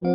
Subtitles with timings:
[0.00, 0.08] Oke,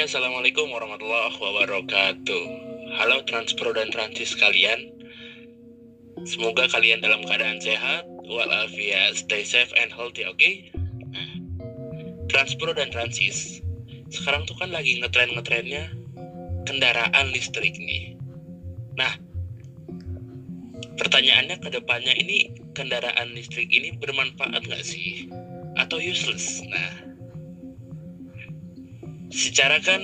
[0.00, 2.44] Assalamualaikum warahmatullahi wabarakatuh.
[2.96, 4.96] Halo Transpro dan Transis kalian.
[6.24, 10.40] Semoga kalian dalam keadaan sehat, walafiat, stay safe and healthy, oke?
[11.04, 11.36] Nah,
[12.32, 13.60] Transpro dan Transis,
[14.08, 16.03] sekarang tuh kan lagi ngetren-ngetrennya
[16.64, 18.16] kendaraan listrik nih.
[18.96, 19.12] Nah,
[20.96, 25.28] pertanyaannya ke depannya ini kendaraan listrik ini bermanfaat nggak sih?
[25.78, 26.62] Atau useless?
[26.66, 26.92] Nah,
[29.30, 30.00] secara kan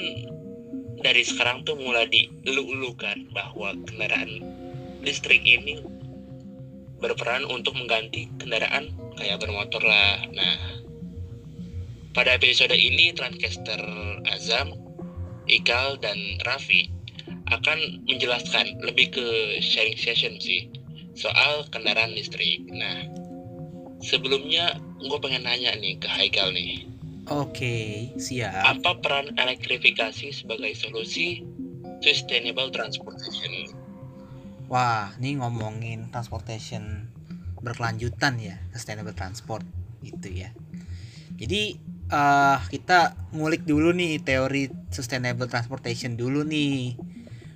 [1.01, 4.45] dari sekarang tuh mulai dielu-elukan bahwa kendaraan
[5.01, 5.81] listrik ini
[7.01, 10.21] berperan untuk mengganti kendaraan kayak bermotor lah.
[10.37, 10.85] Nah,
[12.13, 13.81] pada episode ini Transcaster
[14.29, 14.77] Azam,
[15.51, 16.91] Ikal, dan Raffi
[17.51, 19.27] akan menjelaskan lebih ke
[19.59, 20.71] sharing session sih
[21.19, 22.63] soal kendaraan listrik.
[22.71, 23.11] Nah,
[24.01, 26.91] sebelumnya gue pengen nanya nih ke Haikal nih
[27.31, 28.67] Oke, siap.
[28.67, 31.47] Apa peran elektrifikasi sebagai solusi
[32.03, 33.71] sustainable transportation?
[34.67, 37.07] Wah, ini ngomongin transportation
[37.63, 39.63] berkelanjutan ya, sustainable transport
[40.03, 40.51] gitu ya.
[41.39, 41.79] Jadi
[42.11, 46.99] uh, kita ngulik dulu nih teori sustainable transportation dulu nih.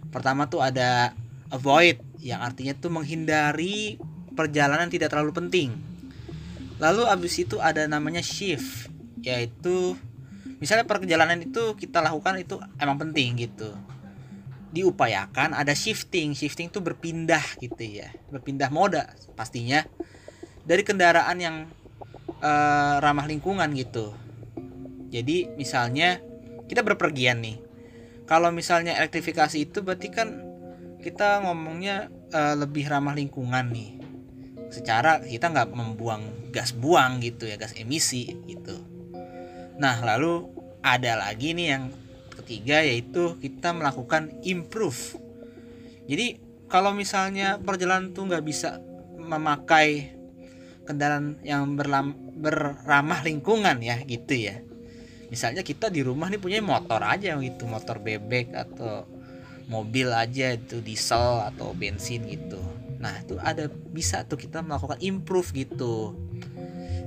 [0.08, 1.12] Pertama tuh ada
[1.50, 3.98] avoid yang artinya tuh menghindari
[4.32, 5.74] perjalanan tidak terlalu penting.
[6.78, 8.90] Lalu abis itu ada namanya shift
[9.24, 9.96] yaitu
[10.60, 13.72] misalnya perjalanan itu kita lakukan itu emang penting gitu
[14.74, 19.06] diupayakan ada shifting shifting itu berpindah gitu ya berpindah moda
[19.38, 19.86] pastinya
[20.66, 21.56] dari kendaraan yang
[22.42, 24.12] uh, ramah lingkungan gitu
[25.14, 26.18] jadi misalnya
[26.66, 27.62] kita berpergian nih
[28.26, 30.42] kalau misalnya elektrifikasi itu berarti kan
[30.98, 34.02] kita ngomongnya uh, lebih ramah lingkungan nih
[34.74, 38.94] secara kita nggak membuang gas buang gitu ya gas emisi gitu
[39.74, 40.46] Nah, lalu
[40.84, 41.84] ada lagi nih yang
[42.30, 45.18] ketiga yaitu kita melakukan improve.
[46.06, 46.38] Jadi
[46.70, 48.78] kalau misalnya perjalanan tuh nggak bisa
[49.18, 50.14] memakai
[50.84, 54.62] kendaraan yang berlam, berramah lingkungan ya gitu ya.
[55.34, 59.02] Misalnya kita di rumah nih punya motor aja gitu, motor bebek atau
[59.66, 62.62] mobil aja itu diesel atau bensin gitu.
[63.02, 66.14] Nah, itu ada bisa tuh kita melakukan improve gitu.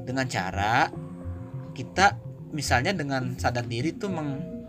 [0.03, 0.91] Dengan cara
[1.71, 2.19] kita
[2.51, 4.59] misalnya dengan sadar diri tuh meng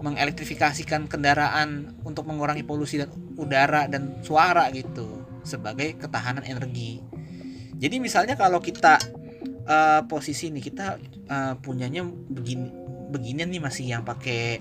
[0.00, 7.04] mengelektrifikasikan kendaraan untuk mengurangi polusi dan udara dan suara gitu sebagai ketahanan energi.
[7.76, 8.96] Jadi misalnya kalau kita
[9.68, 12.83] uh, posisi nih kita uh, punyanya begini
[13.14, 14.58] beginian nih masih yang pakai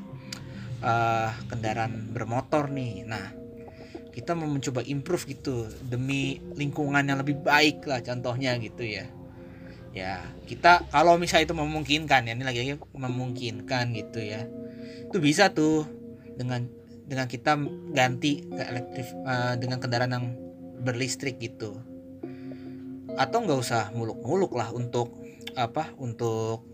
[0.85, 3.01] uh, kendaraan bermotor nih.
[3.09, 3.33] Nah,
[4.13, 9.09] kita mau mencoba improve gitu demi lingkungan yang lebih baik lah contohnya gitu ya.
[9.93, 14.45] Ya kita kalau misalnya itu memungkinkan ya ini lagi-lagi memungkinkan gitu ya.
[15.09, 15.89] Itu bisa tuh
[16.37, 16.69] dengan
[17.09, 17.57] dengan kita
[17.93, 20.27] ganti ke elektrik uh, dengan kendaraan yang
[20.85, 21.81] berlistrik gitu.
[23.17, 25.13] Atau nggak usah muluk-muluk lah untuk
[25.53, 26.65] apa untuk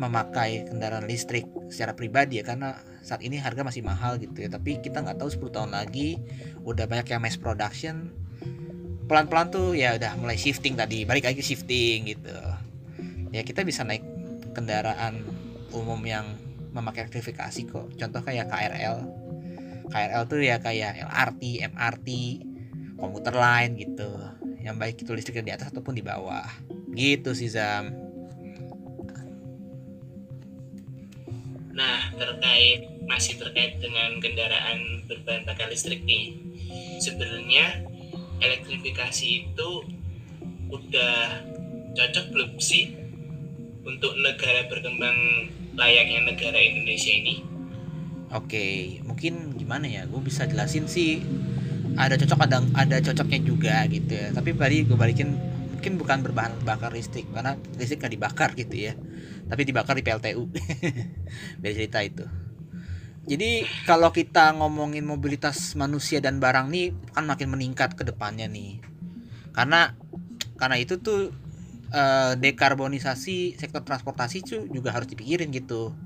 [0.00, 4.48] memakai kendaraan listrik secara pribadi ya karena saat ini harga masih mahal gitu ya.
[4.48, 6.16] Tapi kita nggak tahu 10 tahun lagi
[6.64, 8.08] udah banyak yang mass production.
[9.04, 12.32] Pelan-pelan tuh ya udah mulai shifting tadi balik lagi shifting gitu.
[13.28, 14.00] Ya kita bisa naik
[14.56, 15.20] kendaraan
[15.76, 16.24] umum yang
[16.72, 17.92] memakai elektrifikasi kok.
[18.00, 19.04] Contoh kayak KRL
[19.90, 22.08] KRL tuh ya kayak LRT MRT
[22.96, 24.08] komuter lain gitu.
[24.64, 26.48] Yang baik itu listriknya di atas ataupun di bawah.
[26.96, 28.09] Gitu sih Zam
[32.20, 36.36] terkait masih terkait dengan kendaraan berbahan bakar listrik nih
[37.00, 37.80] sebenarnya
[38.44, 39.70] elektrifikasi itu
[40.68, 41.42] udah
[41.96, 42.94] cocok belum sih
[43.82, 47.42] untuk negara berkembang layaknya negara Indonesia ini?
[48.30, 50.06] Oke, mungkin gimana ya?
[50.06, 51.24] Gue bisa jelasin sih.
[51.98, 54.30] Ada cocok ada ada cocoknya juga gitu ya.
[54.30, 55.34] Tapi tadi gue balikin
[55.80, 58.92] mungkin bukan berbahan bakar listrik karena listrik gak dibakar gitu ya.
[59.48, 60.44] Tapi dibakar di PLTU.
[61.64, 62.28] Beda cerita itu.
[63.24, 68.84] Jadi kalau kita ngomongin mobilitas manusia dan barang nih kan makin meningkat ke depannya nih.
[69.56, 69.96] Karena
[70.60, 71.32] karena itu tuh
[71.96, 75.96] eh, dekarbonisasi sektor transportasi itu juga harus dipikirin gitu.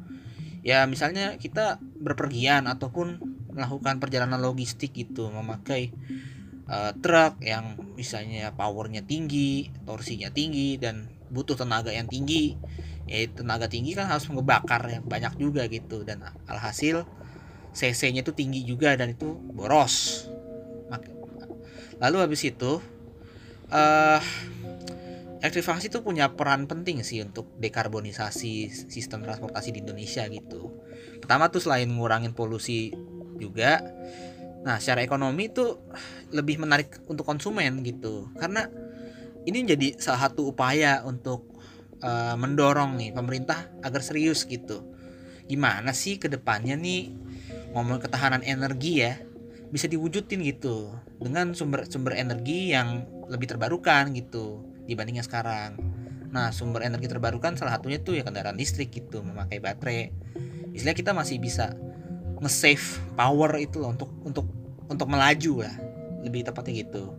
[0.62, 3.18] Ya misalnya kita berpergian ataupun
[3.50, 5.90] melakukan perjalanan logistik gitu memakai
[6.68, 12.54] uh, truk yang misalnya powernya tinggi, torsinya tinggi dan butuh tenaga yang tinggi
[13.04, 16.04] ya tenaga tinggi kan harus ngebakar yang banyak juga gitu.
[16.04, 17.04] Dan alhasil
[17.74, 20.28] cc-nya itu tinggi juga dan itu boros.
[22.02, 22.82] Lalu habis itu
[23.70, 24.20] uh,
[25.44, 30.74] elektrifikasi itu punya peran penting sih untuk dekarbonisasi sistem transportasi di Indonesia gitu.
[31.20, 32.92] Pertama tuh selain ngurangin polusi
[33.36, 33.82] juga
[34.64, 35.76] nah secara ekonomi itu
[36.32, 38.66] lebih menarik untuk konsumen gitu karena
[39.44, 41.52] ini jadi salah satu upaya untuk
[42.00, 44.88] uh, mendorong nih pemerintah agar serius gitu
[45.44, 47.12] gimana sih ke depannya nih
[47.76, 49.20] ngomong ketahanan energi ya
[49.68, 55.74] bisa diwujudin gitu dengan sumber-sumber energi yang lebih terbarukan gitu dibandingnya sekarang.
[56.30, 60.14] Nah, sumber energi terbarukan salah satunya tuh ya kendaraan listrik gitu, memakai baterai.
[60.74, 61.74] Istilah kita masih bisa
[62.44, 64.46] nge-save power itu loh untuk untuk
[64.84, 65.74] untuk melaju lah,
[66.20, 67.16] lebih tepatnya gitu.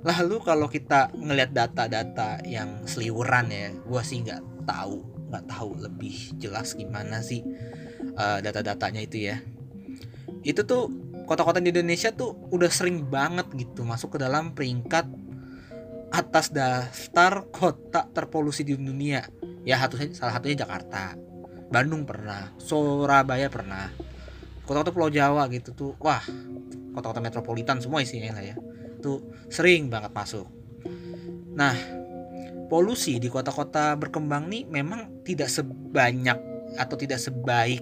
[0.00, 6.32] Lalu kalau kita ngelihat data-data yang seliwuran ya, gua sih nggak tahu, nggak tahu lebih
[6.40, 7.44] jelas gimana sih
[8.16, 9.36] uh, data-datanya itu ya.
[10.40, 10.88] Itu tuh
[11.28, 15.04] kota-kota di Indonesia tuh udah sering banget gitu masuk ke dalam peringkat
[16.08, 19.28] atas daftar kota terpolusi di dunia.
[19.68, 21.27] Ya satunya salah satunya Jakarta.
[21.68, 23.92] Bandung pernah, Surabaya pernah.
[24.64, 25.92] Kota-kota Pulau Jawa gitu tuh.
[26.00, 26.20] Wah,
[26.92, 28.56] kota-kota metropolitan semua isinya lah ya.
[29.00, 30.48] Tuh sering banget masuk.
[31.56, 31.76] Nah,
[32.68, 36.36] polusi di kota-kota berkembang nih memang tidak sebanyak
[36.76, 37.80] atau tidak sebaik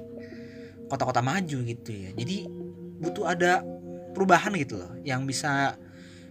[0.86, 2.10] kota-kota maju gitu ya.
[2.14, 2.46] Jadi
[3.02, 3.66] butuh ada
[4.16, 5.76] perubahan gitu loh yang bisa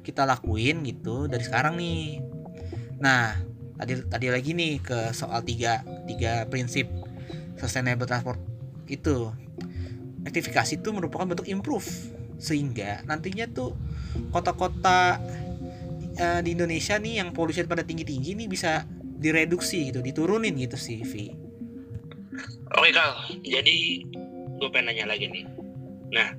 [0.02, 2.22] kita lakuin gitu dari sekarang nih
[2.98, 3.38] nah
[3.78, 6.90] tadi tadi lagi nih ke soal tiga tiga prinsip
[7.66, 8.40] sustainable transport
[8.86, 9.34] itu.
[10.26, 11.86] Elektrifikasi itu merupakan bentuk improve
[12.38, 13.74] sehingga nantinya tuh
[14.32, 15.22] kota-kota
[16.20, 18.84] uh, di Indonesia nih yang polusi pada tinggi-tinggi nih bisa
[19.16, 21.32] direduksi gitu diturunin gitu sih Vi.
[22.76, 24.04] Oke Kal jadi
[24.60, 25.46] gue pengen nanya lagi nih.
[26.12, 26.36] Nah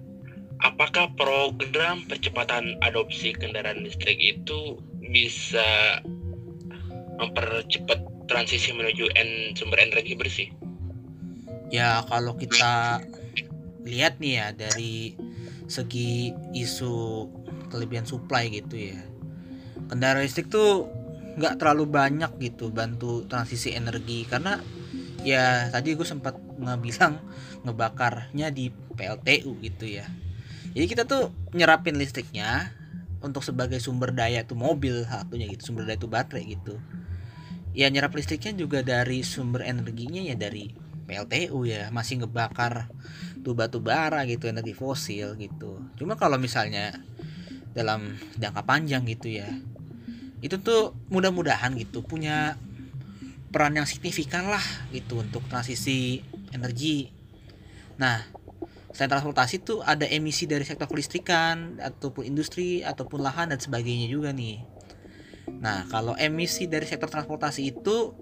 [0.64, 6.00] apakah program percepatan adopsi kendaraan listrik itu bisa
[7.16, 10.48] mempercepat transisi menuju en sumber energi bersih?
[11.72, 13.02] Ya kalau kita
[13.86, 15.14] lihat nih ya dari
[15.66, 17.26] segi isu
[17.70, 18.98] kelebihan supply gitu ya.
[19.90, 20.86] Kendaraan listrik tuh
[21.36, 24.26] nggak terlalu banyak gitu bantu transisi energi.
[24.26, 24.58] Karena
[25.26, 27.18] ya tadi gue sempat ngebilang
[27.66, 30.06] ngebakarnya di PLTU gitu ya.
[30.72, 32.70] Jadi kita tuh nyerapin listriknya
[33.24, 36.78] untuk sebagai sumber daya tuh mobil satunya gitu sumber daya tuh baterai gitu.
[37.76, 42.90] Ya nyerap listriknya juga dari sumber energinya ya dari PLTU ya masih ngebakar
[43.46, 46.98] tuh batu bara gitu energi fosil gitu cuma kalau misalnya
[47.72, 49.48] dalam jangka panjang gitu ya
[50.42, 52.58] itu tuh mudah-mudahan gitu punya
[53.54, 56.20] peran yang signifikan lah gitu untuk transisi
[56.52, 57.08] energi
[57.96, 58.20] nah
[58.96, 64.32] selain transportasi tuh ada emisi dari sektor kelistrikan ataupun industri ataupun lahan dan sebagainya juga
[64.32, 64.64] nih.
[65.60, 68.16] Nah, kalau emisi dari sektor transportasi itu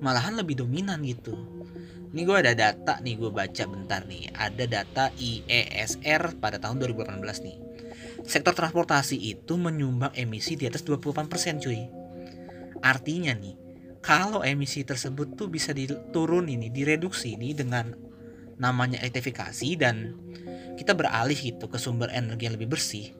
[0.00, 1.36] malahan lebih dominan gitu.
[2.14, 4.30] Ini gue ada data nih gue baca bentar nih.
[4.30, 7.56] Ada data IESR pada tahun 2018 nih.
[8.22, 11.90] Sektor transportasi itu menyumbang emisi di atas 28% cuy.
[12.86, 13.58] Artinya nih,
[13.98, 17.90] kalau emisi tersebut tuh bisa diturun ini, direduksi ini dengan
[18.62, 20.14] namanya elektrifikasi dan
[20.78, 23.14] kita beralih gitu ke sumber energi yang lebih bersih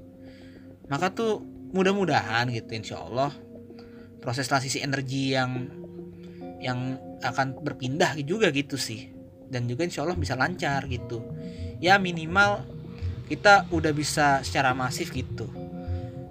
[0.89, 1.41] maka tuh
[1.73, 3.33] mudah-mudahan gitu insya Allah
[4.21, 5.84] proses transisi energi yang
[6.65, 9.13] yang akan berpindah juga gitu sih.
[9.53, 11.21] Dan juga insya Allah bisa lancar gitu.
[11.77, 12.65] Ya minimal
[13.29, 15.45] kita udah bisa secara masif gitu.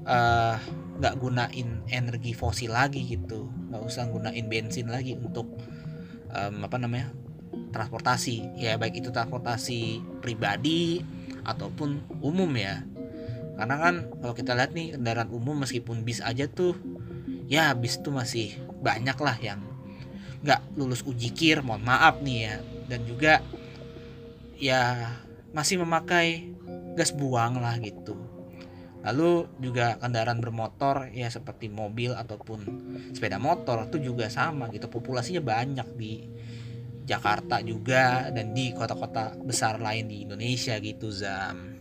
[0.04, 0.58] Eh,
[0.98, 3.46] nggak gunain energi fosil lagi gitu.
[3.70, 5.54] Nggak usah gunain bensin lagi untuk
[6.34, 7.14] um, apa namanya
[7.70, 8.58] transportasi.
[8.58, 11.06] Ya baik itu transportasi pribadi
[11.46, 12.82] ataupun umum ya.
[13.54, 16.74] Karena kan kalau kita lihat nih kendaraan umum meskipun bis aja tuh
[17.46, 19.62] ya bis tuh masih banyak lah yang
[20.44, 22.56] nggak lulus uji kir mohon maaf nih ya
[22.92, 23.34] dan juga
[24.60, 25.12] ya
[25.56, 26.52] masih memakai
[27.00, 28.20] gas buang lah gitu
[29.04, 32.60] lalu juga kendaraan bermotor ya seperti mobil ataupun
[33.12, 36.14] sepeda motor itu juga sama gitu populasinya banyak di
[37.04, 41.76] Jakarta juga dan di kota-kota besar lain di Indonesia gitu Zam.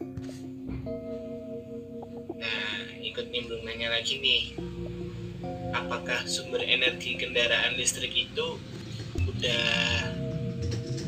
[2.42, 4.58] Nah, ikut nimbrung nanya lagi nih.
[5.72, 8.60] Apakah sumber energi kendaraan listrik itu
[9.16, 9.64] udah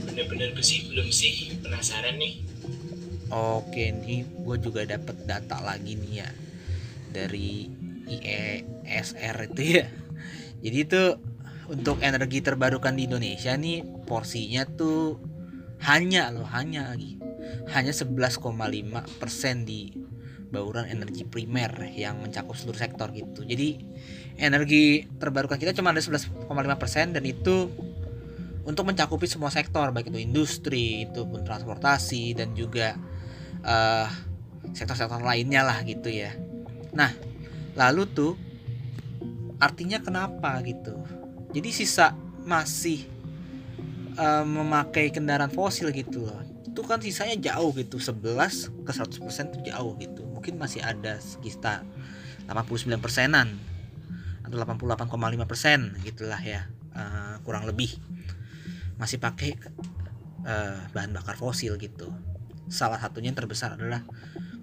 [0.09, 1.55] benar-benar bersih belum sih?
[1.61, 2.41] Penasaran nih.
[3.33, 6.31] Oke, nih gue juga dapat data lagi nih ya
[7.13, 7.69] dari
[8.09, 9.87] IESR itu ya.
[10.65, 11.03] Jadi itu
[11.69, 15.17] untuk energi terbarukan di Indonesia nih porsinya tuh
[15.85, 17.21] hanya loh hanya lagi
[17.73, 18.45] hanya 11,5%
[19.65, 19.93] di
[20.53, 23.43] bauran energi primer yang mencakup seluruh sektor gitu.
[23.43, 23.83] Jadi
[24.39, 27.71] energi terbarukan kita cuma ada 11,5% dan itu
[28.65, 32.97] untuk mencakupi semua sektor baik itu industri, itu pun transportasi dan juga
[34.73, 36.33] sektor sektor-sektor lainnya lah gitu ya.
[36.97, 37.13] Nah,
[37.77, 38.33] lalu tuh
[39.61, 40.97] artinya kenapa gitu?
[41.53, 43.05] Jadi sisa masih
[44.17, 46.41] uh, memakai kendaraan fosil gitu loh.
[46.65, 50.23] Itu kan sisanya jauh gitu, 11 ke 100% itu jauh gitu.
[50.29, 51.85] Mungkin masih ada sekitar
[52.49, 53.57] 89 persenan
[54.57, 57.91] 88,5 persen gitulah ya uh, kurang lebih
[58.97, 59.59] masih pakai
[60.47, 62.11] uh, bahan bakar fosil gitu.
[62.71, 64.07] Salah satunya yang terbesar adalah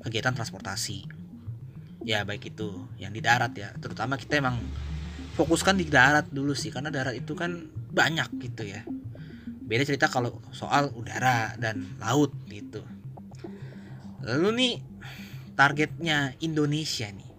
[0.02, 1.06] kegiatan transportasi.
[2.02, 4.58] Ya baik itu yang di darat ya, terutama kita emang
[5.38, 8.82] fokuskan di darat dulu sih karena darat itu kan banyak gitu ya.
[9.62, 12.82] Beda cerita kalau soal udara dan laut gitu.
[14.26, 14.74] Lalu nih
[15.54, 17.31] targetnya Indonesia nih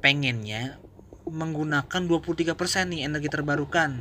[0.00, 0.78] pengennya
[1.28, 2.54] menggunakan 23%
[2.88, 4.00] nih energi terbarukan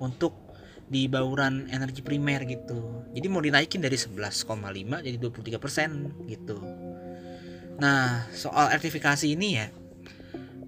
[0.00, 0.44] untuk
[0.84, 3.08] di bauran energi primer gitu.
[3.16, 6.60] Jadi mau dinaikin dari 11,5 jadi 23% persen gitu.
[7.80, 9.66] Nah, soal elektrifikasi ini ya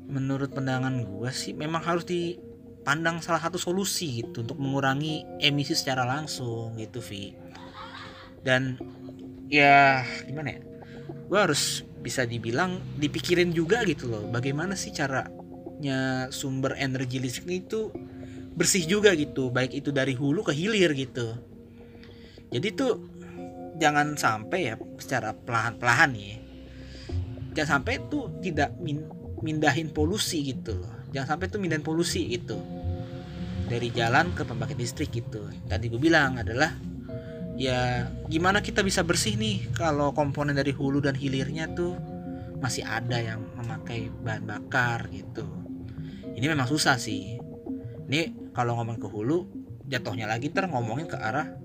[0.06, 6.06] menurut pandangan gue sih memang harus dipandang salah satu solusi gitu untuk mengurangi emisi secara
[6.06, 7.35] langsung gitu, Vi.
[8.42, 8.78] Dan
[9.50, 10.61] ya gimana ya?
[11.26, 14.30] Gue harus bisa dibilang dipikirin juga gitu loh.
[14.30, 17.90] Bagaimana sih caranya sumber energi listrik itu
[18.54, 19.50] bersih juga gitu.
[19.50, 21.34] Baik itu dari hulu ke hilir gitu.
[22.54, 22.92] Jadi tuh
[23.82, 26.46] jangan sampai ya secara pelahan-pelahan nih
[27.56, 29.00] jangan sampai tuh tidak min
[29.40, 30.92] mindahin polusi gitu loh.
[31.16, 32.60] Jangan sampai tuh mindahin polusi gitu.
[33.66, 35.48] Dari jalan ke pembangkit listrik gitu.
[35.64, 36.76] Tadi gue bilang adalah
[37.56, 41.96] ya gimana kita bisa bersih nih kalau komponen dari hulu dan hilirnya tuh
[42.60, 45.44] masih ada yang memakai bahan bakar gitu.
[46.36, 47.40] Ini memang susah sih.
[48.08, 49.48] Ini kalau ngomong ke hulu
[49.88, 51.56] jatuhnya lagi ter ngomongin ke arah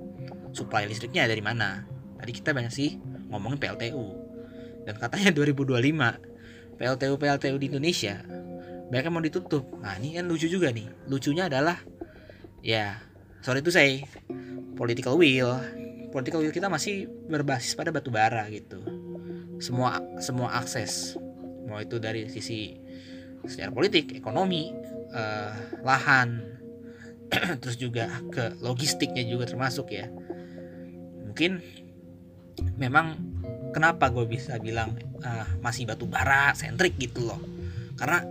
[0.55, 1.87] supply listriknya dari mana.
[2.19, 2.99] Tadi kita banyak sih
[3.31, 4.07] ngomongin PLTU
[4.83, 5.77] dan katanya 2025
[6.79, 8.19] PLTU PLTU di Indonesia
[8.91, 9.63] banyak mau ditutup.
[9.79, 10.87] Nah ini kan lucu juga nih.
[11.07, 11.79] Lucunya adalah
[12.59, 12.99] ya
[13.39, 14.03] sorry itu saya
[14.75, 15.55] political will
[16.11, 18.83] political will kita masih berbasis pada batu bara gitu.
[19.63, 21.15] Semua semua akses
[21.65, 22.75] mau itu dari sisi
[23.47, 24.75] secara politik ekonomi
[25.15, 26.43] uh, lahan
[27.63, 30.11] terus juga ke logistiknya juga termasuk ya.
[31.31, 31.63] Mungkin
[32.75, 33.15] memang
[33.71, 37.39] kenapa gue bisa bilang uh, masih batu bara sentrik gitu loh.
[37.95, 38.27] Karena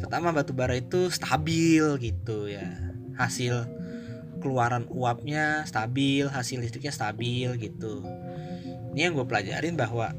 [0.00, 2.68] pertama batu bara itu stabil gitu ya.
[3.16, 3.79] Hasil
[4.40, 8.02] keluaran uapnya stabil hasil listriknya stabil gitu.
[8.96, 10.16] Ini yang gue pelajarin bahwa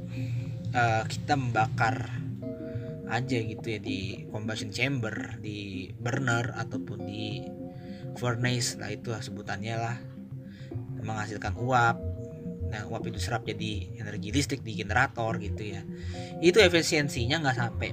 [0.72, 2.08] uh, kita membakar
[3.12, 7.44] aja gitu ya di combustion chamber di burner ataupun di
[8.16, 9.98] furnace lah itu sebutannya lah.
[11.02, 11.98] Menghasilkan uap.
[12.72, 15.84] Nah uap itu serap jadi energi listrik di generator gitu ya.
[16.40, 17.90] Itu efisiensinya nggak sampai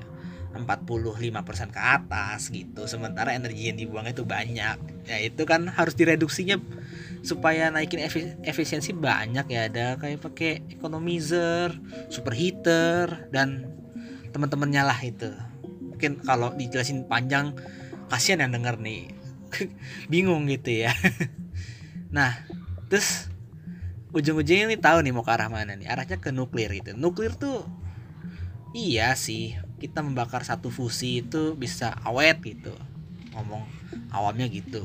[0.54, 6.60] 45% ke atas gitu sementara energi yang dibuang itu banyak ya itu kan harus direduksinya
[7.24, 8.04] supaya naikin
[8.44, 11.72] efisiensi banyak ya ada kayak pakai economizer
[12.12, 13.72] superheater dan
[14.30, 15.32] teman-temannya lah itu.
[15.96, 17.56] Mungkin kalau dijelasin panjang
[18.12, 19.10] kasihan yang denger nih.
[20.12, 20.92] Bingung gitu ya.
[22.08, 22.40] Nah
[22.88, 23.28] terus
[24.16, 25.92] ujung-ujungnya ini tahu nih mau ke arah mana nih.
[25.92, 27.68] Arahnya ke nuklir gitu nuklir tuh
[28.72, 32.74] iya sih kita membakar satu fusi itu bisa awet gitu
[33.38, 33.62] ngomong
[34.11, 34.83] awamnya gitu.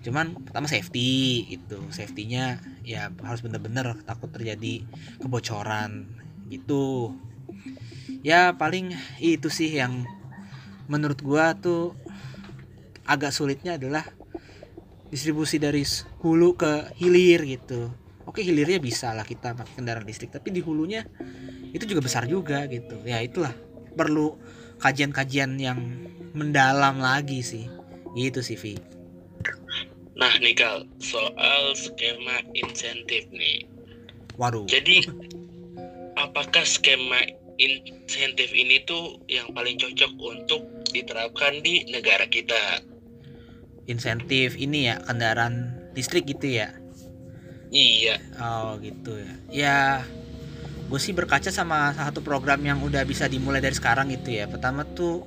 [0.00, 4.84] Cuman pertama safety itu safetynya ya harus bener-bener takut terjadi
[5.20, 6.08] kebocoran
[6.48, 7.16] gitu.
[8.24, 10.04] Ya paling itu sih yang
[10.88, 11.96] menurut gua tuh
[13.04, 14.04] agak sulitnya adalah
[15.10, 15.82] distribusi dari
[16.22, 17.92] hulu ke hilir gitu.
[18.24, 21.02] Oke hilirnya bisa lah kita pakai kendaraan listrik tapi di hulunya
[21.74, 23.02] itu juga besar juga gitu.
[23.02, 23.52] Ya itulah
[23.98, 24.38] perlu
[24.80, 25.78] kajian-kajian yang
[26.32, 27.66] mendalam lagi sih.
[28.14, 28.74] Gitu sih Vi.
[30.18, 33.64] Nah Nikal soal skema insentif nih.
[34.36, 34.68] Waduh.
[34.68, 35.06] Jadi
[36.24, 37.24] apakah skema
[37.60, 42.84] insentif ini tuh yang paling cocok untuk diterapkan di negara kita?
[43.88, 46.74] Insentif ini ya kendaraan listrik gitu ya?
[47.70, 48.18] Iya.
[48.40, 49.34] Oh gitu ya.
[49.50, 49.78] Ya
[50.90, 54.50] gue sih berkaca sama salah satu program yang udah bisa dimulai dari sekarang gitu ya.
[54.50, 55.24] Pertama tuh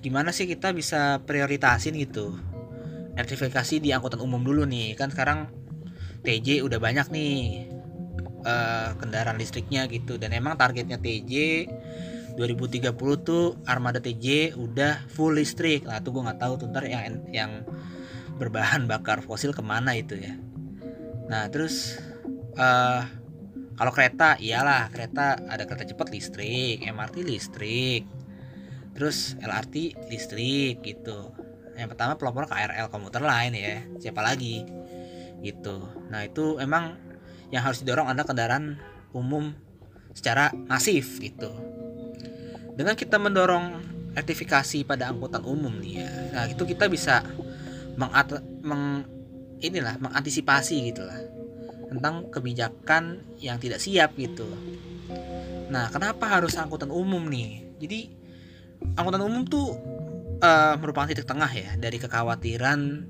[0.00, 2.36] gimana sih kita bisa prioritasin gitu?
[3.14, 4.96] Elektrifikasi di angkutan umum dulu nih.
[4.96, 5.52] Kan sekarang
[6.24, 7.34] TJ udah banyak nih
[8.44, 10.16] uh, kendaraan listriknya gitu.
[10.16, 11.32] Dan emang targetnya TJ
[12.36, 15.84] 2030 tuh armada TJ udah full listrik.
[15.84, 17.64] Nah tuh gue nggak tahu tuh ntar yang yang
[18.40, 20.32] berbahan bakar fosil ke mana itu ya.
[21.28, 22.00] Nah terus
[22.56, 23.04] uh,
[23.76, 28.19] kalau kereta iyalah kereta ada kereta cepat listrik MRT listrik
[29.00, 31.32] terus LRT listrik gitu.
[31.72, 33.80] Yang pertama pelopor KRL komuter lain ya.
[33.96, 34.60] Siapa lagi?
[35.40, 35.80] Gitu.
[36.12, 37.00] Nah itu emang
[37.48, 38.76] yang harus didorong ada kendaraan
[39.16, 39.56] umum
[40.12, 41.48] secara masif gitu.
[42.76, 47.22] Dengan kita mendorong elektrifikasi pada angkutan umum nih ya nah itu kita bisa
[47.94, 49.06] mengat meng
[49.62, 51.20] inilah mengantisipasi gitulah
[51.90, 54.46] tentang kebijakan yang tidak siap gitu.
[55.70, 57.66] Nah kenapa harus angkutan umum nih?
[57.82, 58.19] Jadi
[58.96, 59.76] angkutan umum tuh
[60.40, 63.06] uh, merupakan titik tengah ya dari kekhawatiran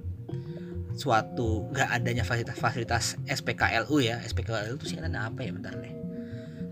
[0.95, 4.21] suatu nggak adanya fasilitas-fasilitas SPKLU ya.
[4.21, 5.95] SPKLU itu sih ada apa ya bentar nih.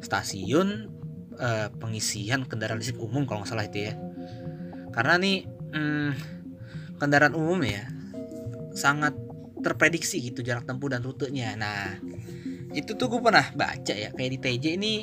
[0.05, 0.93] Stasiun
[1.38, 3.95] uh, pengisian kendaraan listrik umum kalau nggak salah itu ya.
[4.93, 6.11] Karena nih hmm,
[7.00, 7.88] kendaraan umum ya
[8.76, 9.17] sangat
[9.59, 11.57] terprediksi gitu jarak tempuh dan rutenya.
[11.57, 11.99] Nah
[12.76, 14.95] itu tuh gue pernah baca ya kayak di TJ ini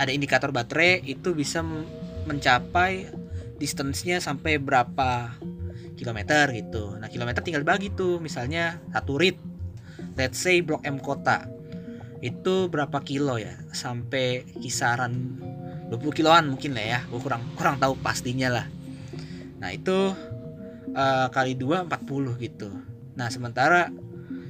[0.00, 1.60] ada indikator baterai itu bisa
[2.24, 3.19] mencapai
[3.60, 5.36] distance-nya sampai berapa
[6.00, 6.96] kilometer gitu.
[6.96, 9.36] Nah, kilometer tinggal bagi tuh, misalnya satu rit.
[10.16, 11.44] Let's say Blok M kota.
[12.24, 13.52] Itu berapa kilo ya?
[13.76, 15.36] Sampai kisaran
[15.92, 16.98] 20 kiloan mungkin lah ya.
[17.12, 18.66] Gue kurang kurang tahu pastinya lah.
[19.60, 20.16] Nah, itu
[20.96, 22.72] uh, kali 2 40 gitu.
[23.20, 23.92] Nah, sementara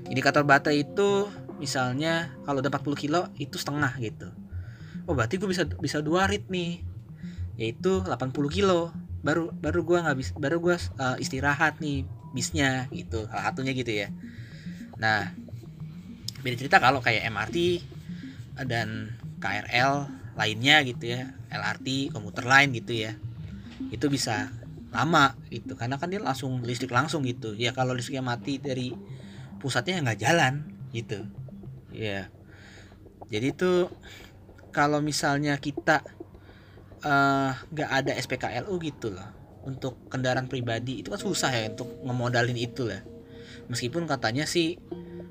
[0.06, 1.26] indikator baterai itu
[1.58, 4.30] misalnya kalau udah 40 kilo itu setengah gitu.
[5.10, 6.89] Oh, berarti gue bisa bisa dua rit nih
[7.60, 8.88] yaitu 80 kilo.
[9.20, 13.28] Baru baru gue nggak bisa baru gue uh, istirahat nih bisnya gitu.
[13.28, 14.08] Salah satunya gitu ya.
[14.96, 15.36] Nah
[16.40, 17.84] beda cerita kalau kayak MRT
[18.64, 19.12] dan
[19.44, 20.08] KRL
[20.40, 21.36] lainnya gitu ya.
[21.52, 23.12] LRT komuter lain gitu ya.
[23.92, 24.48] Itu bisa
[24.90, 27.52] lama gitu karena kan dia langsung listrik langsung gitu.
[27.60, 28.96] Ya kalau listriknya mati dari
[29.60, 30.64] pusatnya nggak jalan
[30.96, 31.28] gitu.
[31.92, 32.32] Ya.
[33.28, 33.92] Jadi itu
[34.72, 36.02] kalau misalnya kita
[37.00, 39.28] nggak uh, ada SPKLU gitu loh.
[39.60, 43.04] Untuk kendaraan pribadi itu kan susah ya untuk ngemodalin itu lah.
[43.68, 44.80] Meskipun katanya sih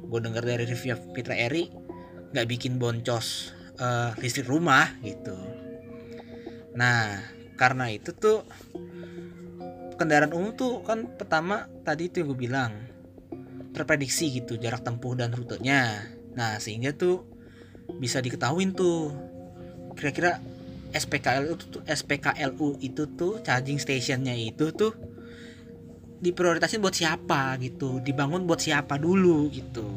[0.10, 1.69] gue dengar dari review Fitra Eri
[2.29, 5.34] nggak bikin boncos uh, listrik rumah gitu.
[6.77, 7.21] Nah
[7.58, 8.45] karena itu tuh
[9.99, 12.71] kendaraan umum tuh kan pertama tadi itu yang gue bilang
[13.75, 16.05] terprediksi gitu jarak tempuh dan rutenya.
[16.34, 17.25] Nah sehingga tuh
[17.97, 19.12] bisa diketahui tuh
[19.97, 20.39] kira-kira
[20.91, 24.93] SPKLU itu SPKLU itu tuh charging stationnya itu tuh
[26.19, 29.88] diprioritasin buat siapa gitu dibangun buat siapa dulu gitu.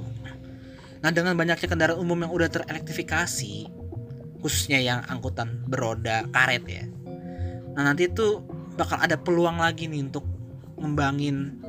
[1.02, 3.82] Nah dengan banyaknya kendaraan umum yang udah terelektrifikasi
[4.42, 6.84] khususnya yang angkutan beroda karet ya
[7.72, 8.42] nah nanti itu
[8.76, 10.26] bakal ada peluang lagi nih untuk
[10.76, 11.62] ngembangin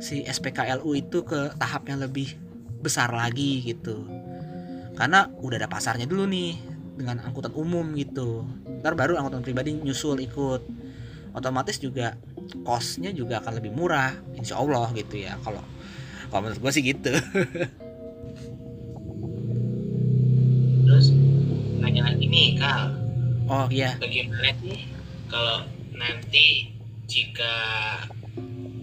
[0.00, 2.32] si SPKLU itu ke tahap yang lebih
[2.80, 4.08] besar lagi gitu.
[4.96, 6.56] Karena udah ada pasarnya dulu nih
[7.00, 8.44] dengan angkutan umum gitu.
[8.84, 10.62] Ntar baru angkutan pribadi nyusul ikut.
[11.32, 12.20] Otomatis juga
[12.60, 15.40] costnya juga akan lebih murah insya Allah gitu ya.
[15.40, 15.64] Kalau
[16.28, 17.08] kalau menurut gue sih gitu.
[20.84, 21.06] Terus
[21.80, 22.92] nanya lagi nih kal
[23.48, 23.96] oh iya.
[23.96, 24.92] Bagaimana sih
[25.32, 25.64] kalau
[25.96, 26.76] nanti
[27.08, 27.54] jika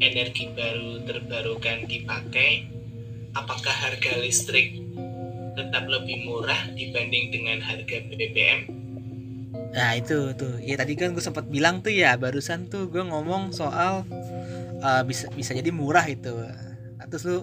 [0.02, 2.70] energi baru terbarukan dipakai
[3.38, 4.82] apakah harga listrik
[5.58, 8.70] tetap lebih murah dibanding dengan harga BBM.
[9.74, 13.50] Nah itu tuh, ya tadi kan gue sempat bilang tuh ya barusan tuh gue ngomong
[13.50, 14.06] soal
[14.86, 16.34] uh, bisa bisa jadi murah itu.
[17.10, 17.40] Terus lu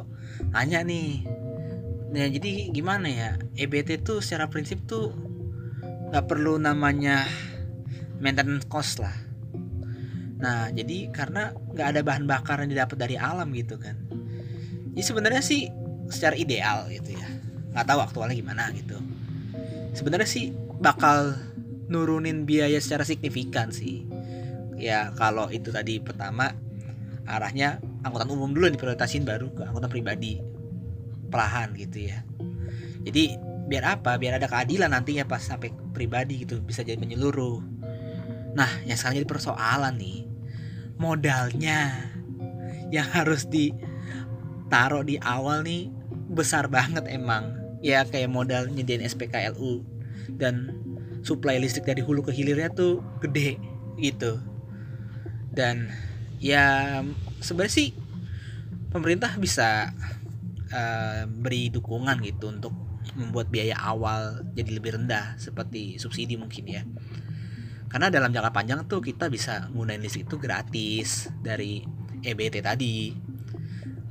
[0.54, 1.26] nanya nih,
[2.14, 5.10] nah jadi gimana ya EBT tuh secara prinsip tuh
[6.14, 7.26] nggak perlu namanya
[8.22, 9.14] maintenance cost lah.
[10.38, 13.98] Nah jadi karena nggak ada bahan bakar yang didapat dari alam gitu kan.
[14.94, 15.66] Jadi sebenarnya sih
[16.12, 17.33] secara ideal gitu ya
[17.74, 18.96] nggak tahu aktualnya gimana gitu.
[19.92, 21.34] Sebenarnya sih bakal
[21.90, 24.06] nurunin biaya secara signifikan sih.
[24.78, 26.54] Ya kalau itu tadi pertama
[27.26, 30.38] arahnya angkutan umum dulu yang diprioritasin baru ke angkutan pribadi.
[31.28, 32.22] Pelahan gitu ya.
[33.02, 33.34] Jadi
[33.66, 34.16] biar apa?
[34.22, 37.58] Biar ada keadilan nantinya pas sampai pribadi gitu bisa jadi menyeluruh.
[38.54, 40.30] Nah yang sekarang jadi persoalan nih
[40.94, 41.90] modalnya
[42.94, 45.90] yang harus ditaruh di awal nih
[46.30, 49.84] besar banget emang ya kayak modal nyediain SPKLU
[50.40, 50.72] dan
[51.20, 53.60] suplai listrik dari hulu ke hilirnya tuh gede
[54.00, 54.40] gitu.
[55.52, 55.92] Dan
[56.40, 57.00] ya
[57.44, 57.88] sebenarnya sih
[58.88, 59.92] pemerintah bisa
[60.72, 62.72] uh, beri dukungan gitu untuk
[63.20, 66.82] membuat biaya awal jadi lebih rendah seperti subsidi mungkin ya.
[67.92, 71.84] Karena dalam jangka panjang tuh kita bisa gunain listrik itu gratis dari
[72.24, 73.12] EBT tadi.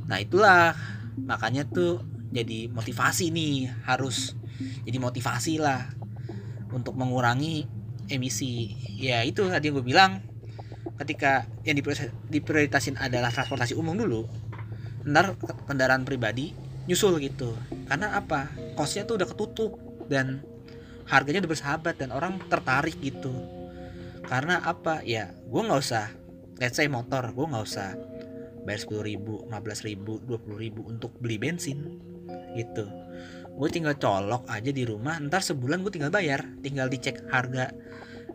[0.06, 0.78] Nah itulah
[1.26, 4.34] makanya tuh jadi motivasi nih harus
[4.84, 5.94] jadi motivasi lah
[6.74, 7.70] untuk mengurangi
[8.10, 8.74] emisi.
[8.98, 10.12] Ya itu tadi yang gue bilang
[10.98, 11.78] ketika yang
[12.30, 14.26] diprioritasin adalah transportasi umum dulu
[15.04, 15.36] ntar
[15.70, 16.56] kendaraan pribadi
[16.90, 17.54] nyusul gitu.
[17.86, 18.50] Karena apa?
[18.74, 19.78] Kosnya tuh udah ketutup
[20.10, 20.42] dan
[21.08, 23.32] harganya udah bersahabat dan orang tertarik gitu.
[24.26, 25.06] Karena apa?
[25.06, 26.10] Ya gue nggak usah
[26.58, 27.94] let's say motor gue nggak usah
[28.64, 32.00] bayar sepuluh ribu, lima belas ribu, dua puluh ribu untuk beli bensin
[32.56, 32.86] gitu.
[33.54, 36.46] Gue tinggal colok aja di rumah ntar sebulan gue tinggal bayar.
[36.66, 37.70] Tinggal dicek harga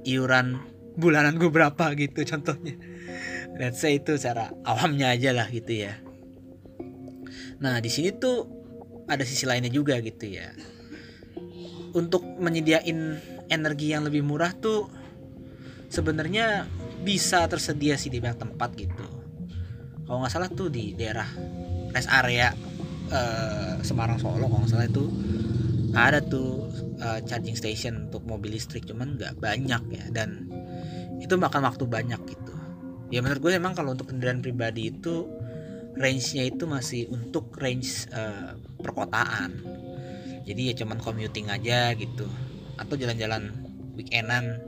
[0.07, 0.63] iuran
[0.99, 2.79] bulanan gue berapa gitu contohnya.
[3.59, 5.99] Let's say itu cara awamnya aja lah gitu ya.
[7.59, 8.47] Nah di sini tuh
[9.11, 10.55] ada sisi lainnya juga gitu ya.
[11.97, 13.19] Untuk menyediain
[13.51, 14.87] energi yang lebih murah tuh
[15.89, 16.69] sebenarnya
[17.03, 19.07] bisa tersedia sih di banyak tempat gitu.
[20.07, 21.27] Kalau nggak salah tuh di daerah
[21.91, 22.53] rest area
[23.11, 25.05] uh, Semarang Solo kalau nggak salah itu
[25.97, 26.69] ada tuh
[27.01, 30.47] uh, charging station untuk mobil listrik cuman nggak banyak ya dan
[31.19, 32.55] itu makan waktu banyak gitu.
[33.09, 35.27] Ya menurut gue emang kalau untuk kendaraan pribadi itu
[35.99, 39.59] range-nya itu masih untuk range uh, perkotaan.
[40.47, 42.25] Jadi ya cuman commuting aja gitu
[42.79, 43.51] atau jalan-jalan
[43.99, 44.63] weekendan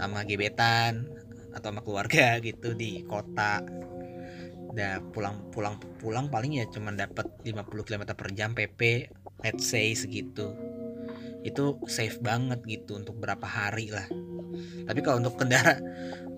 [0.00, 1.04] sama gebetan
[1.52, 3.60] atau sama keluarga gitu di kota
[4.72, 9.12] udah pulang pulang pulang paling ya cuma dapat 50 km per jam PP
[9.44, 10.56] let's say segitu.
[11.42, 14.06] Itu safe banget gitu untuk berapa hari lah.
[14.88, 15.76] Tapi kalau untuk kendara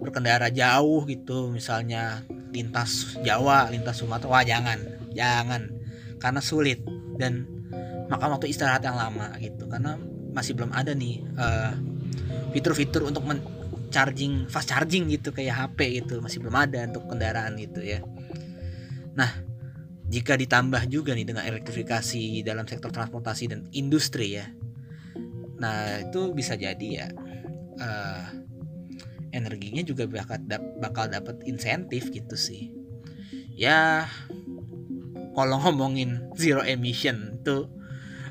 [0.03, 4.79] berkendara jauh gitu misalnya lintas Jawa lintas Sumatera wah jangan
[5.15, 5.71] jangan.
[6.19, 6.83] Karena sulit
[7.21, 7.47] dan
[8.11, 9.71] makan waktu istirahat yang lama gitu.
[9.71, 9.95] Karena
[10.35, 11.71] masih belum ada nih uh,
[12.51, 13.39] fitur-fitur untuk men
[13.95, 18.03] charging fast charging gitu kayak HP gitu masih belum ada untuk kendaraan gitu ya
[19.15, 19.31] nah
[20.05, 24.47] jika ditambah juga nih dengan elektrifikasi dalam sektor transportasi dan industri ya
[25.59, 27.07] nah itu bisa jadi ya
[27.79, 28.45] uh,
[29.35, 30.39] energinya juga bakal
[30.79, 32.71] bakal dapat insentif gitu sih.
[33.59, 34.07] Ya
[35.35, 37.67] kalau ngomongin zero emission tuh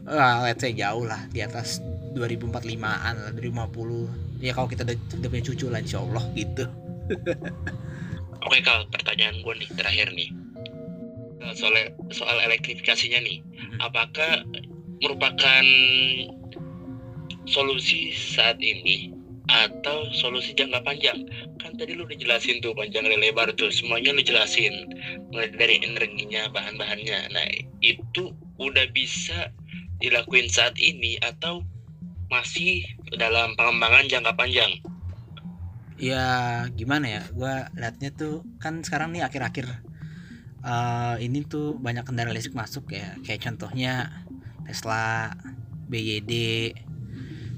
[0.08, 1.84] uh, let's say jauh lah di atas
[2.16, 6.66] 2045an lah 2050 ya kalau kita udah, punya cucu lah insya Allah gitu.
[8.44, 10.32] Oke kal pertanyaan gue nih terakhir nih
[11.52, 11.76] soal
[12.16, 13.40] soal elektrifikasinya nih.
[13.44, 13.80] Mm-hmm.
[13.84, 14.48] apakah
[15.04, 15.66] merupakan
[17.44, 19.12] solusi saat ini
[19.52, 21.28] atau solusi jangka panjang?
[21.60, 23.68] Kan tadi lu udah jelasin tuh panjang lebar tuh.
[23.68, 24.72] Semuanya lu jelasin.
[25.36, 27.20] Mulai dari energinya bahan-bahannya.
[27.36, 27.48] Nah
[27.84, 29.52] itu udah bisa
[30.00, 31.64] dilakuin saat ini atau
[32.32, 32.82] masih
[33.14, 34.72] dalam pengembangan jangka panjang?
[36.02, 36.26] Ya
[36.74, 37.24] gimana ya?
[37.32, 39.93] Gue liatnya tuh kan sekarang nih akhir-akhir
[40.64, 43.16] uh, ini tuh banyak kendaraan listrik masuk ya.
[43.22, 44.10] Kayak contohnya
[44.66, 45.36] Tesla
[45.92, 46.34] BYD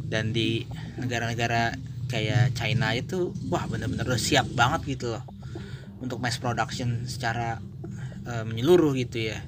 [0.10, 0.66] dan di
[0.98, 5.24] negara-negara kayak China itu wah bener-bener udah siap banget gitu loh
[6.02, 7.58] untuk mass production secara
[8.30, 9.42] uh, menyeluruh gitu ya.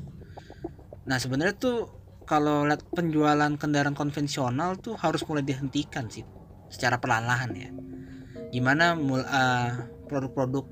[1.06, 1.93] Nah sebenarnya tuh
[2.28, 6.26] kalau lihat penjualan kendaraan konvensional tuh harus mulai dihentikan sih
[6.67, 7.70] secara perlahan-lahan ya.
[8.52, 9.72] Gimana mul uh,
[10.08, 10.65] produk-produk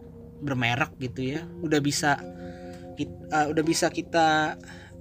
[0.44, 2.20] bermerek gitu ya udah bisa
[2.96, 4.56] kita, uh, udah bisa kita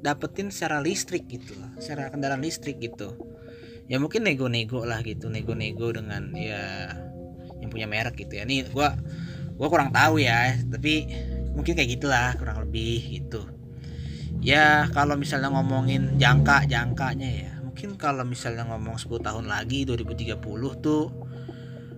[0.05, 3.17] dapetin secara listrik gitu loh secara kendaraan listrik gitu.
[3.89, 6.93] Ya mungkin nego-nego lah gitu nego-nego dengan ya
[7.63, 8.45] yang punya merek gitu ya.
[8.45, 8.93] Nih gua
[9.57, 11.09] gua kurang tahu ya tapi
[11.57, 13.49] mungkin kayak gitulah kurang lebih gitu.
[14.45, 20.39] Ya kalau misalnya ngomongin jangka jangkanya ya mungkin kalau misalnya ngomong 10 tahun lagi 2030
[20.85, 21.11] tuh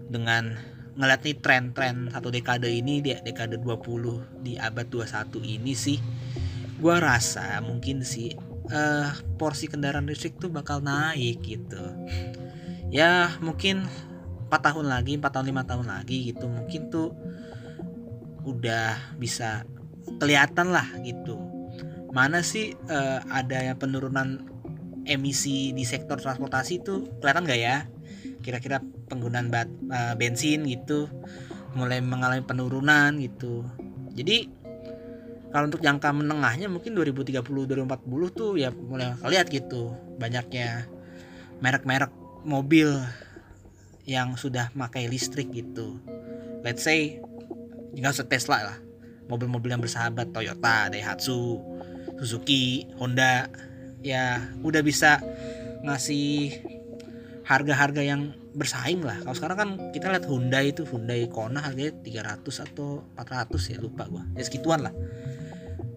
[0.06, 0.56] dengan
[0.96, 6.00] ngeliat nih tren-tren satu dekade ini di dekade 20 di abad 21 ini sih
[6.80, 8.32] gua rasa mungkin sih
[8.72, 11.84] uh, porsi kendaraan listrik tuh bakal naik gitu.
[12.88, 13.84] Ya mungkin
[14.48, 17.12] 4 tahun lagi 4 tahun 5 tahun lagi gitu mungkin tuh
[18.46, 19.68] udah bisa
[20.16, 21.36] kelihatan lah gitu.
[22.14, 24.40] Mana sih uh, ada penurunan
[25.06, 27.76] emisi di sektor transportasi itu kelihatan nggak ya
[28.46, 28.78] kira-kira
[29.10, 31.10] penggunaan bat, uh, bensin gitu
[31.74, 33.66] mulai mengalami penurunan gitu.
[34.14, 34.48] Jadi
[35.50, 40.86] kalau untuk jangka menengahnya mungkin 2030 2040 tuh ya mulai lihat gitu banyaknya
[41.58, 42.12] merek-merek
[42.46, 43.02] mobil
[44.06, 45.98] yang sudah pakai listrik gitu.
[46.62, 47.18] Let's say
[47.98, 48.76] nggak usah Tesla lah
[49.26, 51.58] mobil-mobil yang bersahabat Toyota Daihatsu
[52.16, 53.50] Suzuki, Honda
[54.00, 55.20] ya udah bisa
[55.82, 56.62] ngasih
[57.46, 59.22] harga-harga yang bersaing lah.
[59.22, 64.10] Kalau sekarang kan kita lihat Hyundai itu Hyundai Kona harganya 300 atau 400 ya lupa
[64.10, 64.26] gua.
[64.34, 64.94] Ya segituan lah.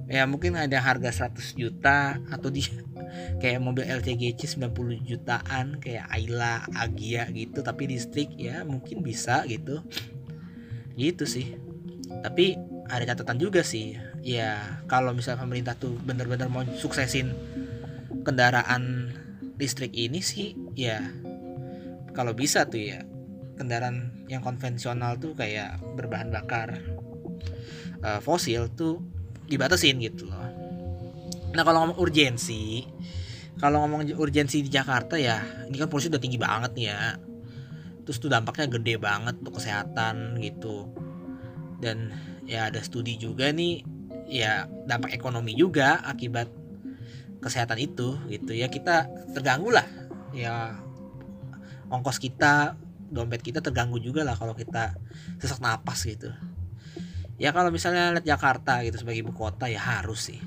[0.05, 2.61] Ya mungkin ada harga 100 juta atau di
[3.41, 9.81] kayak mobil LCGC 90 jutaan kayak Ayla Agia gitu tapi listrik ya mungkin bisa gitu.
[10.93, 11.57] Gitu sih.
[12.21, 13.97] Tapi ada catatan juga sih.
[14.21, 17.33] Ya kalau misalnya pemerintah tuh bener-bener mau suksesin
[18.21, 19.15] kendaraan
[19.59, 21.03] listrik ini sih ya
[22.13, 22.99] kalau bisa tuh ya
[23.59, 26.79] kendaraan yang konvensional tuh kayak berbahan bakar
[28.03, 29.03] uh, fosil tuh
[29.49, 30.47] dibatasin gitu loh.
[31.51, 32.85] Nah kalau ngomong urgensi,
[33.57, 37.17] kalau ngomong urgensi di Jakarta ya, ini kan polisi udah tinggi banget nih ya.
[38.05, 40.93] Terus tuh dampaknya gede banget untuk kesehatan gitu.
[41.81, 42.13] Dan
[42.45, 43.81] ya ada studi juga nih,
[44.29, 46.47] ya dampak ekonomi juga akibat
[47.39, 49.87] kesehatan itu gitu ya kita terganggu lah
[50.35, 50.75] ya
[51.89, 52.77] ongkos kita
[53.09, 54.95] dompet kita terganggu juga lah kalau kita
[55.41, 56.29] sesak napas gitu.
[57.41, 60.39] Ya kalau misalnya lihat Jakarta gitu sebagai ibu kota ya harus sih.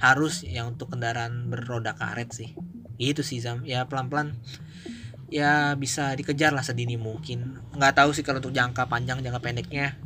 [0.00, 2.56] Harus ya untuk kendaraan beroda karet sih.
[2.96, 3.66] Gitu sih Zam.
[3.66, 4.38] Ya pelan-pelan
[5.28, 7.60] ya bisa dikejar lah sedini mungkin.
[7.74, 9.98] Nggak tahu sih kalau untuk jangka panjang jangka pendeknya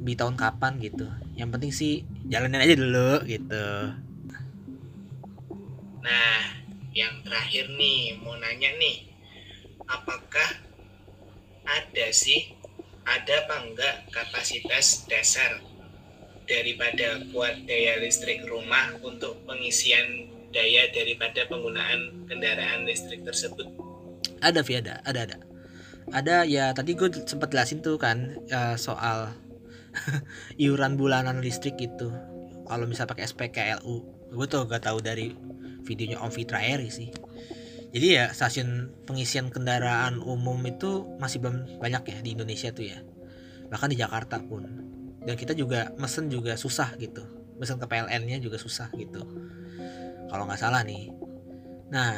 [0.00, 1.06] di tahun kapan gitu.
[1.36, 1.92] Yang penting sih
[2.26, 3.64] jalanin aja dulu gitu.
[6.00, 6.40] Nah
[6.96, 9.15] yang terakhir nih mau nanya nih
[9.86, 10.50] apakah
[11.66, 12.54] ada sih
[13.06, 15.62] ada apa enggak kapasitas dasar
[16.46, 23.66] daripada kuat daya listrik rumah untuk pengisian daya daripada penggunaan kendaraan listrik tersebut?
[24.42, 25.36] Ada Vi ada, ada ada.
[26.14, 29.34] Ada ya tadi gue sempat jelasin tuh kan uh, soal
[30.62, 32.10] iuran bulanan listrik itu.
[32.66, 33.96] Kalau misal pakai SPKLU,
[34.34, 35.34] gue tuh gak tahu dari
[35.86, 37.10] videonya Om Fitra Eri sih
[37.94, 42.98] jadi ya stasiun pengisian kendaraan umum itu masih belum banyak ya di Indonesia tuh ya.
[43.70, 44.66] Bahkan di Jakarta pun.
[45.22, 47.22] Dan kita juga mesen juga susah gitu.
[47.58, 49.22] Mesen ke PLN-nya juga susah gitu.
[50.28, 51.14] Kalau nggak salah nih.
[51.94, 52.14] Nah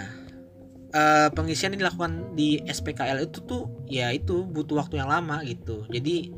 [0.92, 5.84] eh, pengisian yang dilakukan di SPKL itu tuh ya itu butuh waktu yang lama gitu.
[5.92, 6.32] Jadi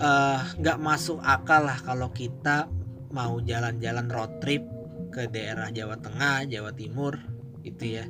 [0.00, 2.70] eh, nggak masuk akal lah kalau kita
[3.10, 4.62] mau jalan-jalan road trip
[5.12, 7.16] ke daerah Jawa Tengah Jawa Timur
[7.62, 8.06] gitu ya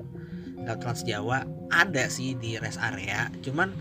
[0.63, 3.29] lewat Trans Jawa ada sih di rest area.
[3.45, 3.75] Cuman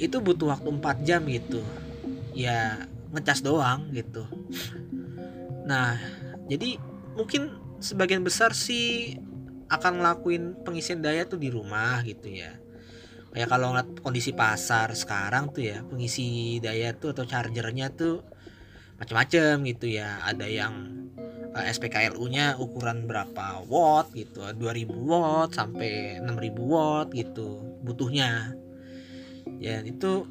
[0.00, 1.62] itu butuh waktu 4 jam gitu.
[2.32, 4.24] Ya ngecas doang gitu.
[5.68, 6.00] Nah
[6.48, 6.80] jadi
[7.14, 9.16] mungkin sebagian besar sih
[9.68, 12.56] akan ngelakuin pengisian daya tuh di rumah gitu ya.
[13.32, 18.20] Kayak kalau ngeliat kondisi pasar sekarang tuh ya pengisi daya tuh atau chargernya tuh
[19.00, 20.20] macam-macam gitu ya.
[20.24, 21.01] Ada yang
[21.52, 28.56] SPKLU-nya ukuran berapa watt gitu 2000 watt sampai 6000 watt gitu butuhnya.
[29.60, 30.26] Ya itu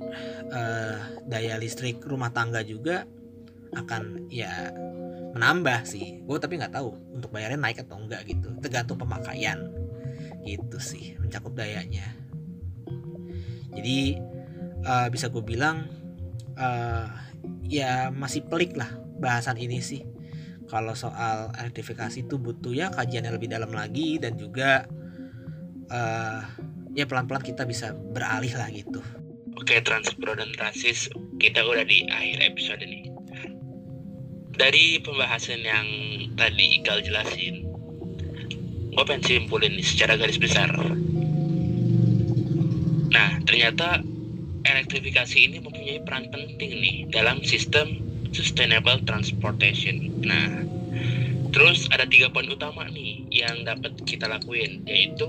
[0.52, 0.98] uh,
[1.30, 3.06] daya listrik rumah tangga juga
[3.78, 4.74] akan ya
[5.38, 6.26] menambah sih.
[6.26, 8.50] Gue tapi nggak tahu untuk bayarnya naik atau enggak gitu.
[8.60, 9.70] Tergantung pemakaian
[10.42, 12.18] gitu sih mencakup dayanya.
[13.72, 14.18] Jadi
[14.84, 15.86] uh, bisa gue bilang
[16.58, 17.08] uh,
[17.62, 18.90] ya masih pelik lah
[19.22, 20.11] bahasan ini sih
[20.72, 24.88] kalau soal elektrifikasi itu butuh ya kajian yang lebih dalam lagi dan juga
[25.92, 26.40] uh,
[26.96, 29.04] ya pelan-pelan kita bisa beralih lah gitu.
[29.60, 33.12] Oke, Transpro dan Transis, kita udah di akhir episode nih.
[34.56, 35.88] Dari pembahasan yang
[36.40, 37.68] tadi Iqal jelasin,
[38.96, 40.72] gue pengen simpulin nih secara garis besar.
[43.12, 44.00] Nah, ternyata
[44.64, 50.12] elektrifikasi ini mempunyai peran penting nih dalam sistem sustainable transportation.
[50.24, 50.63] Nah,
[51.52, 55.28] terus ada tiga poin utama nih yang dapat kita lakuin, yaitu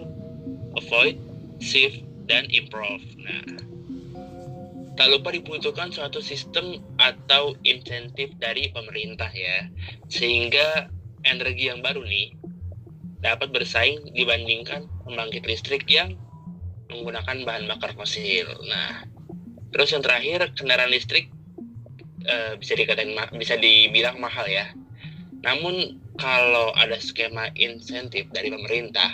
[0.78, 1.18] avoid,
[1.58, 3.02] save, dan improve.
[3.18, 3.44] Nah,
[4.94, 9.66] tak lupa dibutuhkan suatu sistem atau insentif dari pemerintah ya,
[10.06, 10.88] sehingga
[11.26, 12.34] energi yang baru nih
[13.22, 16.18] dapat bersaing dibandingkan pembangkit listrik yang
[16.90, 18.46] menggunakan bahan bakar fosil.
[18.66, 19.06] Nah,
[19.72, 21.30] terus yang terakhir kendaraan listrik
[22.26, 24.70] uh, bisa dikatakan bisa dibilang mahal ya.
[25.42, 29.10] Namun kalau ada skema insentif dari pemerintah,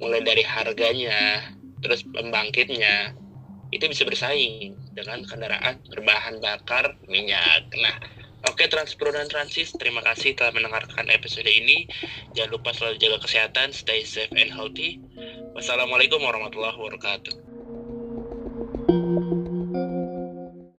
[0.00, 3.14] mulai dari harganya, terus pembangkitnya,
[3.70, 7.70] itu bisa bersaing dengan kendaraan berbahan bakar minyak.
[7.78, 7.96] Nah,
[8.50, 11.86] oke Transpro dan Transis, terima kasih telah mendengarkan episode ini.
[12.34, 14.98] Jangan lupa selalu jaga kesehatan, stay safe and healthy.
[15.54, 17.49] Wassalamualaikum warahmatullahi wabarakatuh.